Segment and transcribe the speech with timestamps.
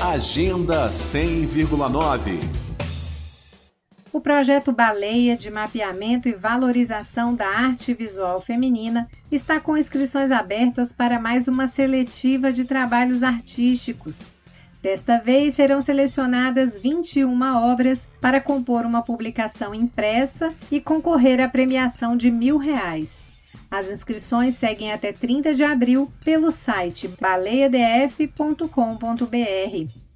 [0.00, 2.38] Agenda 100,9
[4.12, 10.90] o projeto Baleia de Mapeamento e Valorização da Arte Visual Feminina está com inscrições abertas
[10.90, 14.30] para mais uma seletiva de trabalhos artísticos.
[14.82, 22.16] Desta vez serão selecionadas 21 obras para compor uma publicação impressa e concorrer à premiação
[22.16, 23.22] de mil reais.
[23.70, 30.06] As inscrições seguem até 30 de abril pelo site baleiadf.com.br.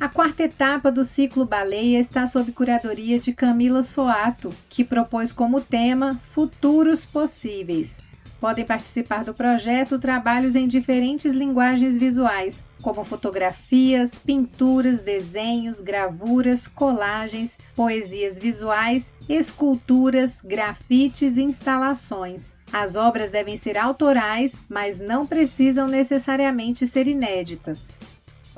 [0.00, 5.60] A quarta etapa do ciclo Baleia está sob curadoria de Camila Soato, que propôs como
[5.60, 8.00] tema Futuros Possíveis.
[8.40, 17.58] Podem participar do projeto trabalhos em diferentes linguagens visuais, como fotografias, pinturas, desenhos, gravuras, colagens,
[17.76, 22.54] poesias visuais, esculturas, grafites e instalações.
[22.72, 27.90] As obras devem ser autorais, mas não precisam necessariamente ser inéditas.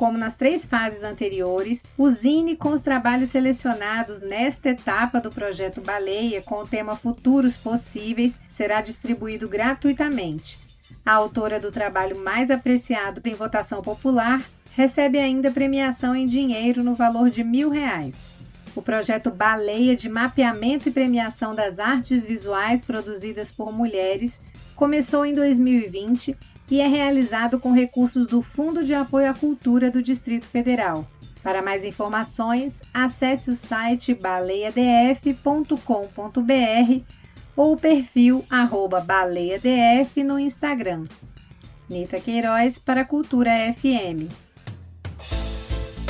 [0.02, 6.42] Como nas três fases anteriores, usine com os trabalhos selecionados nesta etapa do projeto Baleia
[6.42, 10.58] com o tema Futuros Possíveis será distribuído gratuitamente.
[11.06, 16.96] A autora do trabalho mais apreciado em votação popular recebe ainda premiação em dinheiro no
[16.96, 18.28] valor de mil reais.
[18.74, 24.40] O projeto Baleia de Mapeamento e Premiação das Artes Visuais Produzidas por Mulheres
[24.74, 26.36] começou em 2020
[26.70, 31.06] e é realizado com recursos do Fundo de Apoio à Cultura do Distrito Federal.
[31.42, 37.02] Para mais informações, acesse o site baleiadf.com.br
[37.56, 38.44] ou o perfil
[39.04, 41.06] baleiadf no Instagram.
[41.88, 44.30] Nita Queiroz para Cultura FM.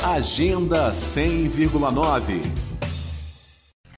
[0.01, 2.72] Agenda 100,9